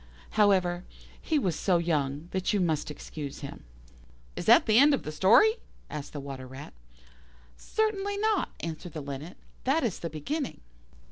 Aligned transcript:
However, 0.31 0.83
he 1.21 1.37
was 1.37 1.55
so 1.55 1.77
young 1.77 2.27
that 2.31 2.53
you 2.53 2.59
must 2.59 2.89
excuse 2.89 3.41
him." 3.41 3.65
"Is 4.35 4.45
that 4.45 4.65
the 4.65 4.79
end 4.79 4.95
of 4.95 5.03
the 5.03 5.11
story?" 5.11 5.57
asked 5.91 6.11
the 6.13 6.19
Water 6.19 6.47
rat. 6.47 6.73
"Certainly 7.55 8.17
not," 8.17 8.49
answered 8.61 8.93
the 8.93 9.01
Linnet, 9.01 9.37
"that 9.63 9.83
is 9.83 9.99
the 9.99 10.09
beginning." 10.09 10.61